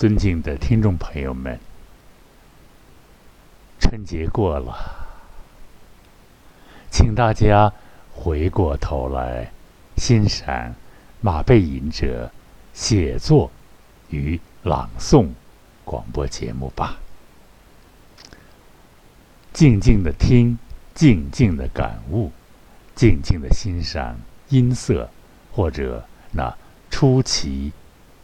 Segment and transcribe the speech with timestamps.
[0.00, 1.60] 尊敬的听众朋友们，
[3.78, 4.74] 春节过了，
[6.90, 7.70] 请大家
[8.10, 9.52] 回过头来
[9.98, 10.74] 欣赏
[11.20, 12.32] 马背吟者
[12.72, 13.50] 写作
[14.08, 15.28] 与朗诵
[15.84, 16.96] 广播节目吧。
[19.52, 20.58] 静静的听，
[20.94, 22.32] 静静的感悟，
[22.94, 25.10] 静静的欣赏音色
[25.52, 26.56] 或者那
[26.88, 27.70] 出奇。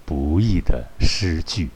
[0.06, 1.68] 不易的诗句。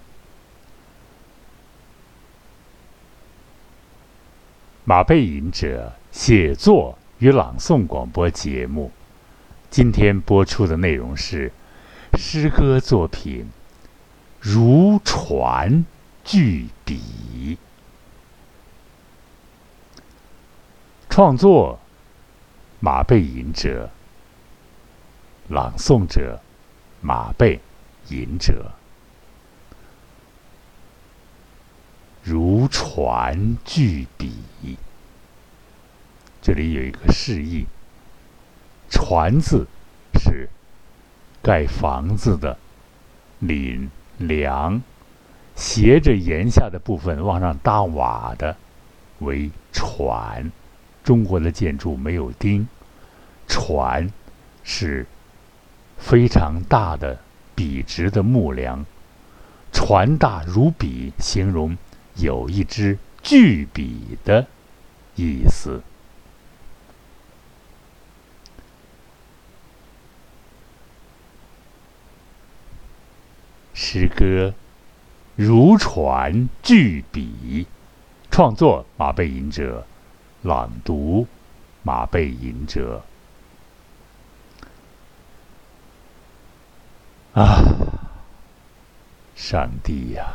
[4.85, 8.91] 马背吟者写作与朗诵广播节目，
[9.69, 11.53] 今天播出的内容是
[12.19, 13.45] 诗歌作品
[14.41, 15.85] 《如船
[16.25, 17.59] 巨笔》，
[21.09, 21.79] 创作
[22.81, 23.91] 马背吟者，
[25.49, 26.41] 朗诵者
[27.01, 27.61] 马背。
[28.11, 28.73] 隐者
[32.23, 34.35] 如船巨笔，
[36.43, 37.65] 这里有一个示意，
[38.91, 39.67] 船字
[40.15, 40.49] 是
[41.43, 42.59] 盖房子的
[43.41, 44.83] 檩梁，
[45.57, 48.57] 斜着檐下的部分往上搭瓦的
[49.21, 50.53] 为船。
[51.03, 52.69] 中国的建筑没有钉，
[53.49, 54.13] 船
[54.63, 55.07] 是
[55.97, 57.19] 非常大的。
[57.61, 58.87] 笔直的木梁，
[59.71, 61.77] 船大如笔，形容
[62.17, 64.47] 有一支巨笔的
[65.15, 65.83] 意思。
[73.75, 74.55] 诗歌
[75.37, 77.67] 如船巨笔，
[78.31, 79.87] 创作马背吟者，
[80.41, 81.27] 朗读
[81.83, 83.05] 马背吟者。
[87.33, 87.63] 啊，
[89.37, 90.27] 上帝呀，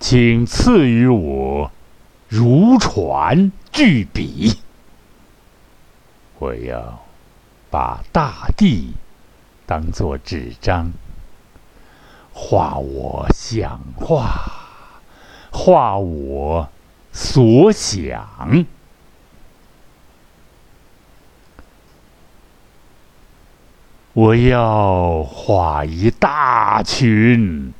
[0.00, 1.70] 请赐予我
[2.28, 4.58] 如船巨笔，
[6.40, 6.98] 我要
[7.70, 8.94] 把大地
[9.64, 10.92] 当作纸张，
[12.32, 14.50] 画我想画，
[15.52, 16.68] 画我
[17.12, 18.66] 所想。
[24.14, 27.74] 我要画一大群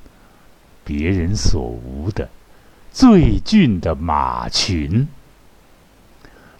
[0.85, 2.29] 别人所无的
[2.91, 5.07] 最俊的马群，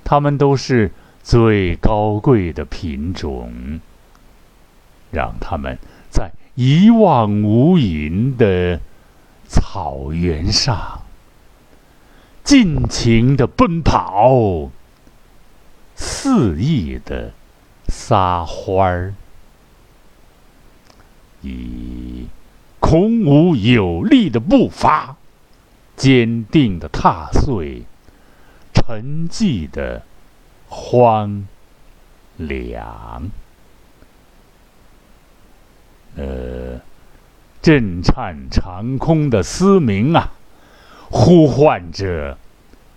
[0.05, 0.93] 它们都是
[1.25, 3.81] 最高贵的品种，
[5.11, 5.77] 让它们
[6.09, 8.81] 在一望无垠的
[9.49, 11.03] 草原上
[12.45, 14.71] 尽情的奔跑，
[15.97, 17.33] 肆意的
[17.89, 19.15] 撒欢儿。
[21.45, 22.27] 以
[22.81, 25.17] 孔武有力的步伐，
[25.95, 27.83] 坚定的踏碎，
[28.73, 30.03] 沉寂的
[30.69, 31.47] 荒
[32.39, 33.31] 凉，
[36.17, 36.81] 呃，
[37.61, 40.33] 震颤长空的嘶鸣啊，
[41.11, 42.39] 呼唤着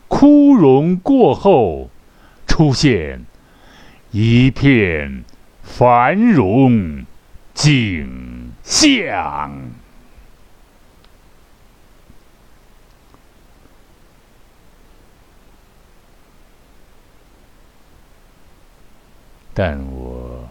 [0.07, 1.89] 枯荣过后
[2.47, 3.25] 出现
[4.11, 5.23] 一片
[5.61, 7.05] 繁荣。
[7.57, 8.27] 景。
[8.69, 9.71] 象，
[19.53, 20.49] 但我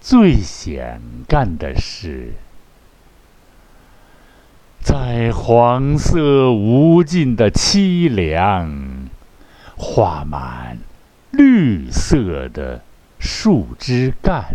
[0.00, 2.34] 最想干的是，
[4.80, 9.08] 在黄色无尽的凄凉，
[9.76, 10.78] 画满
[11.32, 12.84] 绿色的
[13.18, 14.54] 树枝干。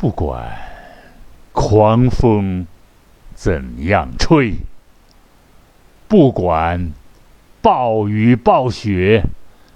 [0.00, 0.58] 不管
[1.52, 2.66] 狂风
[3.34, 4.54] 怎样吹，
[6.08, 6.92] 不管
[7.60, 9.22] 暴雨暴雪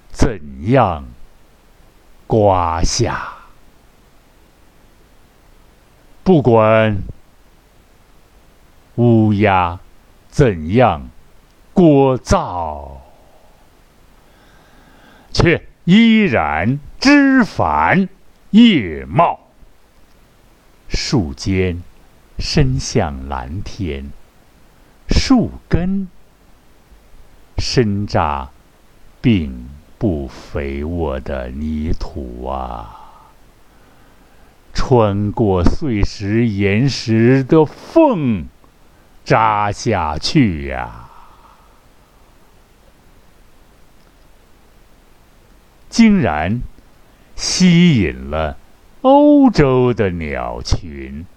[0.09, 1.05] 怎样
[2.25, 3.35] 刮下，
[6.23, 6.97] 不管
[8.95, 9.79] 乌鸦
[10.29, 11.07] 怎样
[11.75, 12.93] 聒噪，
[15.31, 18.09] 却依然枝繁
[18.49, 19.44] 叶茂。
[20.95, 21.83] 树尖
[22.39, 24.11] 伸向蓝天，
[25.09, 26.07] 树根
[27.57, 28.49] 深扎
[29.21, 33.11] 并不肥沃的泥土啊，
[34.73, 38.47] 穿过碎石岩石的缝
[39.23, 41.09] 扎下去呀，
[45.89, 46.61] 竟然
[47.35, 48.57] 吸引了
[49.05, 51.27] 欧洲的鸟群。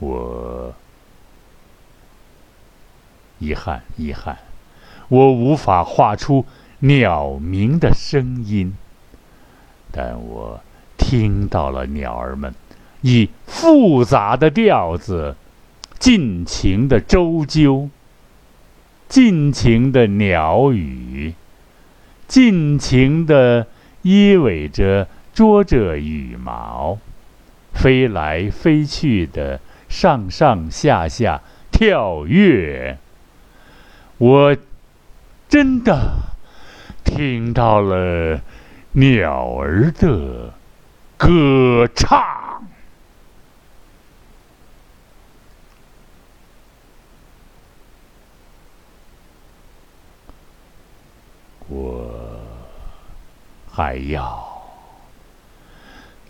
[0.00, 0.74] 我
[3.38, 4.36] 遗憾，遗憾，
[5.06, 6.44] 我无法画出
[6.80, 8.76] 鸟鸣的声音，
[9.92, 10.60] 但我
[10.98, 12.52] 听到了鸟儿们
[13.02, 15.36] 以复杂的调子
[16.00, 17.90] 尽情的周啾，
[19.08, 21.34] 尽情的鸟语，
[22.26, 23.68] 尽情的
[24.02, 26.98] 依偎着捉着羽毛，
[27.72, 29.60] 飞来飞去的。
[29.88, 32.96] 上上下下跳跃，
[34.16, 34.56] 我
[35.50, 36.14] 真的
[37.04, 38.40] 听到了
[38.92, 40.54] 鸟儿的
[41.18, 42.64] 歌唱。
[51.68, 52.40] 我
[53.70, 54.51] 还要。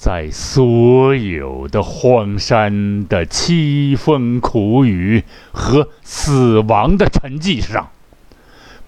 [0.03, 5.23] 在所有的荒山的凄风苦雨
[5.53, 7.93] 和死亡的沉寂上，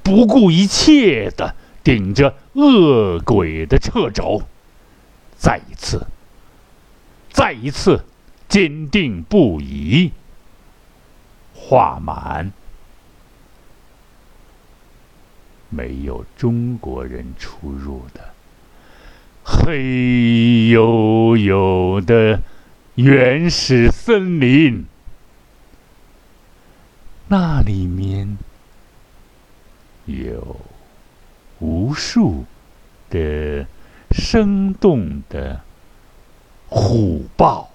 [0.03, 4.43] 不顾一切的顶着恶鬼的掣肘，
[5.37, 6.05] 再一次，
[7.31, 8.05] 再一次
[8.49, 10.11] 坚定不移，
[11.55, 12.53] 画满
[15.69, 18.34] 没有中国人出入的。
[19.47, 19.79] 黑
[20.73, 22.43] 黝黝的
[22.95, 24.87] 原始森林，
[27.29, 28.39] 那里面
[30.07, 30.57] 有
[31.59, 32.47] 无数
[33.11, 33.67] 的
[34.11, 35.61] 生动的
[36.69, 37.71] 虎豹、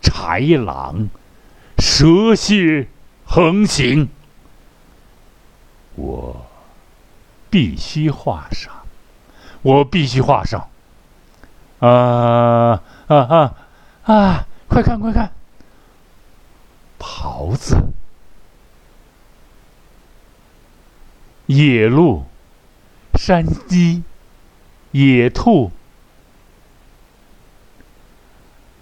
[0.00, 1.08] 豺狼、
[1.78, 2.86] 蛇蝎
[3.24, 4.08] 横行，
[5.96, 6.46] 我
[7.50, 8.72] 必须画上，
[9.62, 10.68] 我必须画上。
[11.80, 13.54] 啊啊啊
[14.04, 14.46] 啊！
[14.68, 15.32] 快看快看，
[16.98, 17.76] 狍子、
[21.46, 22.26] 野鹿、
[23.14, 24.02] 山鸡、
[24.90, 25.70] 野兔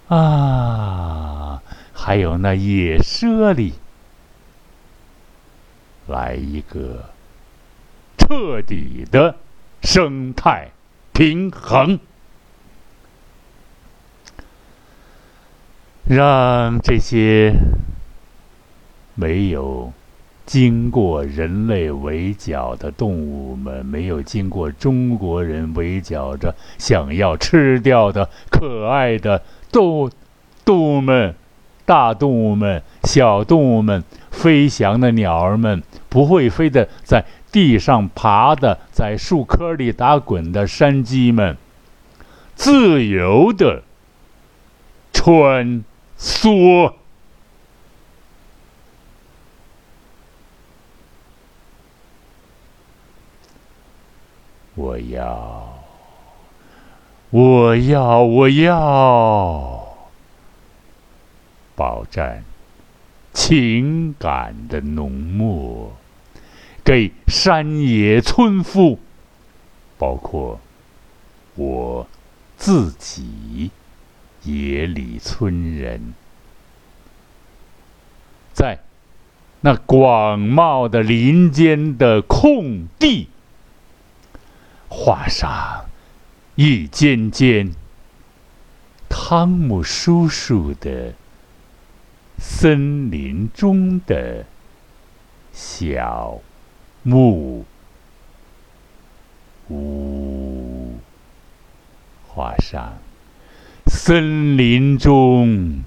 [0.09, 1.63] 啊，
[1.93, 3.75] 还有那野猞猁，
[6.09, 7.11] 来一个
[8.19, 9.37] 彻底的
[9.83, 10.71] 生态
[11.13, 12.01] 平衡。
[16.09, 17.53] 让这些
[19.17, 19.93] 没有
[20.45, 29.43] 经过人类围剿的动物们，没有经过中国人围剿着想要吃掉的可爱的
[29.73, 30.09] 动
[30.65, 31.35] 动物们、
[31.85, 41.57] 大动物们、小动物们、飞翔的鸟儿们、不会飞的在地上爬的、在树棵里打滚的山鸡们，
[42.55, 43.83] 自由的
[45.13, 45.83] 穿。
[46.19, 46.97] 说，
[54.75, 55.83] 我要，
[57.31, 59.97] 我要，我要，
[61.75, 62.45] 保占
[63.33, 65.93] 情感的浓墨，
[66.85, 68.99] 给山野村夫，
[69.99, 70.59] 包括
[71.55, 72.07] 我
[72.57, 73.71] 自己。
[74.47, 76.15] 野里村人，
[78.53, 78.79] 在
[79.63, 83.29] 那广袤的林间的空地，
[84.89, 85.87] 画上
[86.55, 87.75] 一间间
[89.09, 91.15] 汤姆叔叔的
[92.39, 94.47] 森林中的
[95.53, 96.41] 小
[97.03, 97.65] 木
[99.71, 100.99] 屋，
[102.29, 102.97] 画上。
[103.97, 105.83] 森林中，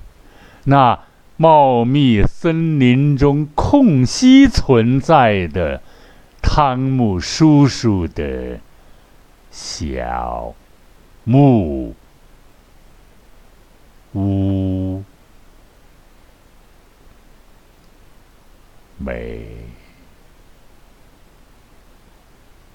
[0.63, 0.99] 那
[1.37, 5.81] 茂密森林中空隙存在的
[6.41, 8.59] 汤姆叔叔的
[9.51, 10.53] 小
[11.23, 11.95] 木
[14.13, 15.03] 屋，
[18.97, 19.45] 美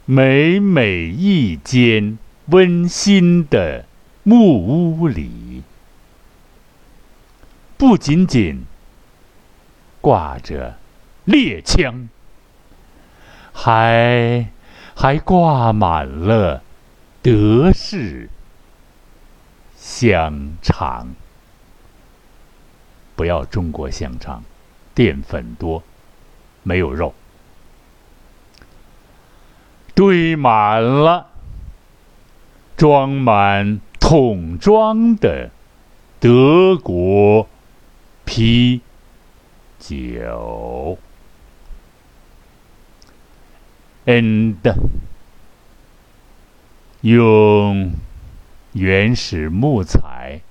[0.07, 3.85] 美美一间温馨的。
[4.27, 5.63] 木屋里
[7.77, 8.65] 不仅仅
[10.01, 10.79] 挂着
[11.27, 12.09] 猎枪，
[13.53, 14.49] 还
[14.95, 16.63] 还挂满了
[17.21, 18.31] 德式
[19.77, 21.15] 香肠。
[23.15, 24.43] 不要中国香肠，
[24.95, 25.83] 淀粉多，
[26.63, 27.15] 没有肉，
[29.95, 31.29] 堆满了。
[32.77, 35.51] 装满桶装的
[36.21, 37.49] 德国
[38.27, 38.83] 啤
[39.79, 40.99] 酒。
[44.05, 44.57] and
[47.01, 47.95] 用
[48.75, 50.43] 原始木材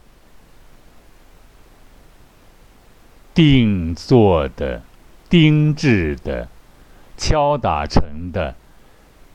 [3.35, 4.81] 定做的、
[5.29, 6.49] 钉制的、
[7.15, 8.55] 敲打成的，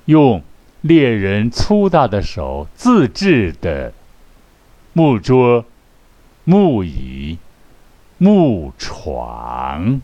[0.06, 0.42] 用
[0.80, 3.92] 猎人粗大的手自制的
[4.92, 5.64] 木桌、
[6.44, 7.38] 木椅、
[8.16, 10.00] 木床。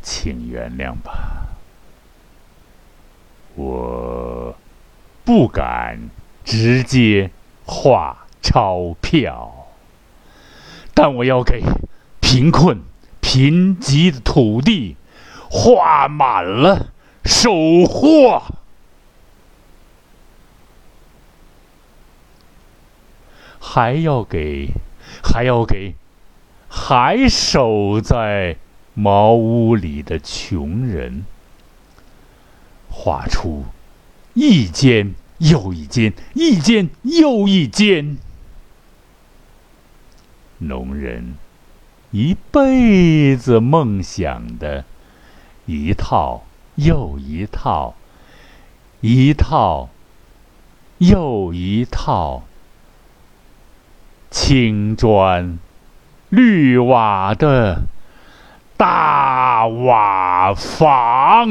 [0.00, 1.48] 请原谅吧，
[3.56, 4.56] 我
[5.24, 5.98] 不敢
[6.44, 7.30] 直接
[7.66, 9.66] 画钞票，
[10.94, 11.62] 但我要给
[12.20, 12.80] 贫困
[13.34, 14.94] 贫瘠的土地
[15.50, 16.92] 画满了
[17.24, 18.40] 收获，
[23.58, 24.68] 还要给，
[25.20, 25.94] 还要给，
[26.68, 28.56] 还守在。
[28.96, 31.24] 茅屋里的穷人，
[32.88, 33.64] 画出
[34.34, 38.16] 一间又一间，一间又一间。
[40.58, 41.34] 农人
[42.14, 44.84] 一辈子梦想的
[45.66, 46.44] 一套
[46.76, 47.96] 又一套，
[49.00, 49.88] 一套
[50.98, 52.44] 又一套，
[54.30, 55.58] 青砖
[56.28, 57.82] 绿瓦的。
[58.76, 61.48] 大瓦房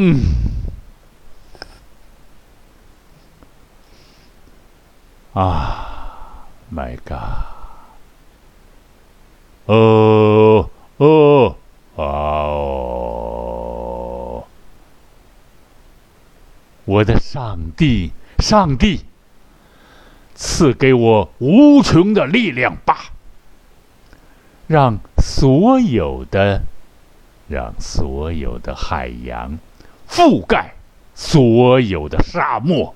[5.33, 7.52] 啊，My God！
[9.65, 11.55] 哦哦
[11.95, 12.03] 哦！
[16.85, 19.05] 我的上帝，上帝，
[20.35, 23.11] 赐给我无穷的力量吧，
[24.67, 26.63] 让所有的。
[27.49, 29.59] 让所有的海洋
[30.07, 30.75] 覆盖
[31.13, 32.95] 所有的沙漠，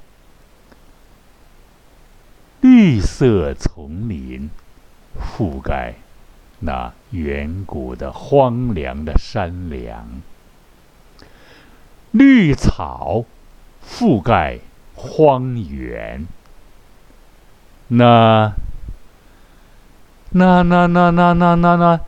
[2.62, 4.50] 绿色丛林
[5.20, 5.96] 覆盖
[6.60, 10.22] 那远古的荒凉的山梁，
[12.12, 13.26] 绿草
[13.86, 14.60] 覆盖
[14.96, 16.28] 荒原，
[17.90, 18.54] 那
[20.32, 22.00] 那那那那那那那。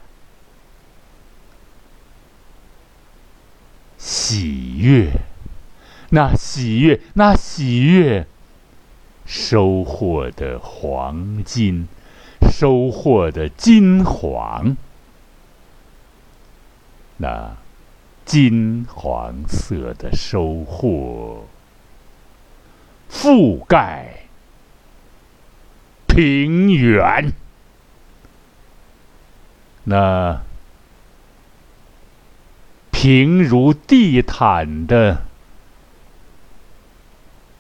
[3.98, 5.12] 喜悦，
[6.12, 8.26] 那喜悦，那喜悦，
[9.26, 11.88] 收获的黄金，
[12.52, 14.76] 收获的金黄，
[17.18, 17.56] 那
[18.26, 21.48] 金黄色的收获，
[23.10, 24.24] 覆盖
[26.08, 27.34] 平原，
[29.84, 30.42] 那。
[33.02, 35.22] 平如地毯的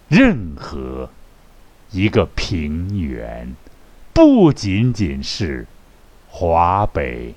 [0.09, 1.09] 任何
[1.91, 3.55] 一个平原，
[4.21, 5.65] 不仅仅是
[6.27, 7.33] 华北、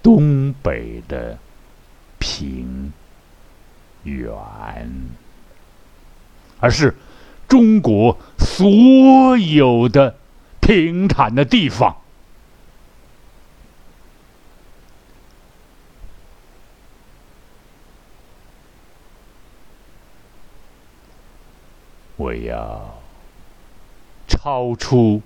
[0.00, 1.36] 东北的
[2.20, 2.92] 平
[4.04, 4.30] 原，
[6.60, 6.94] 而是
[7.48, 10.16] 中国所有的
[10.60, 11.96] 平坦的地方。
[22.16, 23.02] 我要
[24.28, 25.20] 超出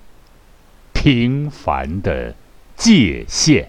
[1.07, 2.35] 平凡的
[2.75, 3.67] 界限，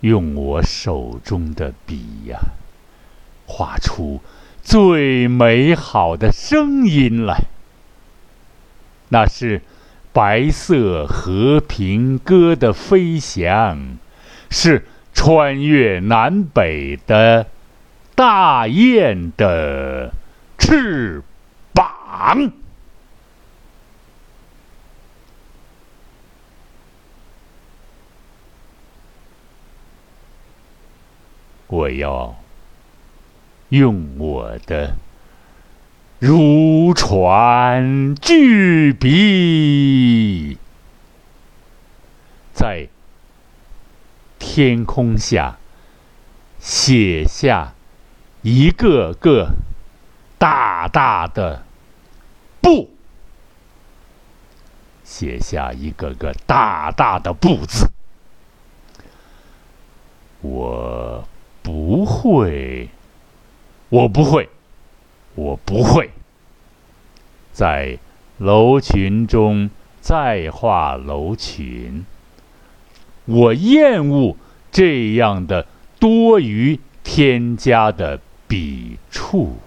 [0.00, 2.38] 用我手中的笔呀，
[3.46, 4.20] 画出
[4.62, 7.44] 最美好的声音来。
[9.08, 9.62] 那是
[10.12, 13.96] 白色和平鸽的飞翔，
[14.50, 17.46] 是穿越南北的
[18.14, 20.12] 大雁的
[20.58, 21.22] 翅。
[21.72, 22.52] 膀，
[31.68, 32.34] 我要
[33.68, 34.96] 用我的
[36.18, 40.56] 如椽巨笔，
[42.52, 42.88] 在
[44.38, 45.58] 天空下
[46.58, 47.74] 写下
[48.42, 49.50] 一个个
[50.38, 51.64] 大大的。
[52.60, 52.90] 不，
[55.04, 57.90] 写下一个个大大的“不”字。
[60.40, 61.28] 我
[61.68, 62.88] 不会，
[63.90, 64.48] 我不会，
[65.34, 66.10] 我不会，
[67.52, 67.98] 在
[68.38, 69.68] 楼群中
[70.00, 72.06] 再画楼群。
[73.26, 74.38] 我厌恶
[74.72, 75.66] 这样的
[76.00, 79.58] 多余添加的笔触。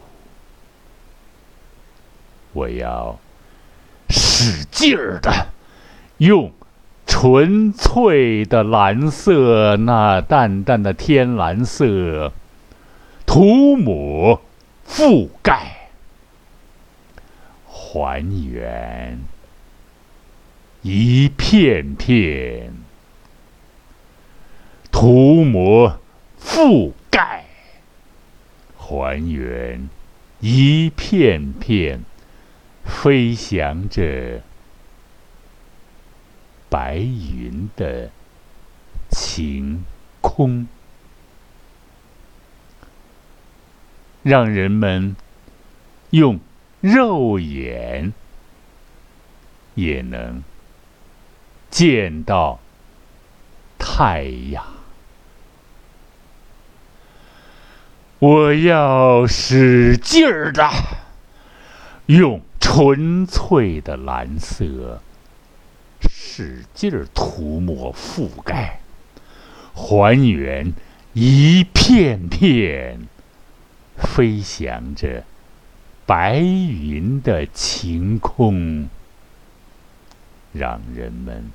[2.54, 3.20] 我要
[4.10, 5.50] 使劲儿的
[6.18, 6.52] 用。
[7.14, 12.32] 纯粹的蓝色，那淡淡的天蓝色，
[13.26, 14.42] 涂抹、
[14.88, 15.90] 覆盖、
[17.68, 19.20] 还原，
[20.82, 22.72] 一片片
[24.90, 26.00] 涂抹、
[26.42, 27.44] 覆盖、
[28.78, 29.90] 还原，
[30.40, 32.04] 一片片
[32.86, 34.42] 飞翔着。
[36.72, 38.10] 白云的
[39.10, 39.84] 晴
[40.22, 40.68] 空，
[44.24, 45.18] 让人们
[46.12, 46.40] 用
[46.80, 48.14] 肉眼
[49.76, 50.42] 也能
[51.70, 52.62] 见到
[53.78, 54.66] 太阳。
[58.20, 60.70] 我要使劲儿的
[62.06, 65.02] 用纯粹的蓝色。
[66.42, 68.80] 使劲儿涂抹、覆盖、
[69.76, 70.74] 还原
[71.14, 73.00] 一片片
[73.96, 75.24] 飞翔着
[76.08, 78.90] 白云的晴空，
[80.52, 81.52] 让人们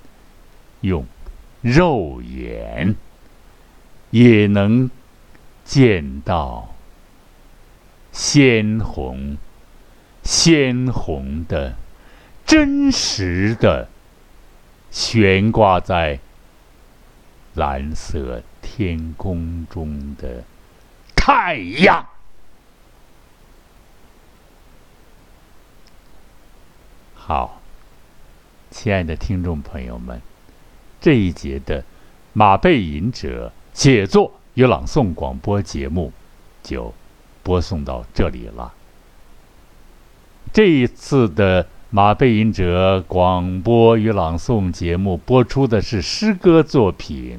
[0.83, 1.05] 用
[1.63, 2.95] 肉眼
[4.13, 4.89] 也能
[5.65, 6.77] 见到
[8.13, 9.37] 鲜红、
[10.23, 11.75] 鲜红的、
[12.47, 13.89] 真实的。
[14.97, 16.19] 悬挂在
[17.53, 20.43] 蓝色天空中的
[21.15, 22.07] 太阳。
[27.15, 27.61] 好，
[28.71, 30.19] 亲爱的听众朋友们，
[30.99, 31.85] 这一节的
[32.33, 36.11] 马背吟者写作与朗诵广播节目
[36.63, 36.95] 就
[37.43, 38.73] 播送到这里了。
[40.55, 41.69] 这一次的。
[41.91, 47.39] 马背吟者广播与朗诵节目播出的是诗歌作品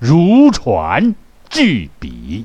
[0.00, 1.14] 如传
[1.48, 2.44] 巨笔》。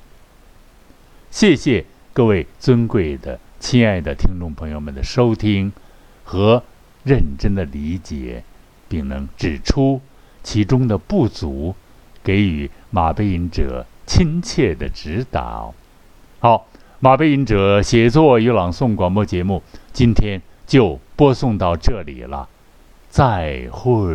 [1.31, 5.73] 谢谢各位尊贵的、亲爱的听众朋友们的收听
[6.23, 6.61] 和
[7.03, 8.43] 认真的理解，
[8.87, 9.99] 并能指出
[10.43, 11.73] 其中的不足，
[12.23, 15.73] 给予马背吟者亲切的指导。
[16.39, 16.67] 好，
[16.99, 20.39] 马背吟者写作与朗诵广播节目今天。
[20.65, 22.47] 就播送到这里了，
[23.09, 24.05] 再会。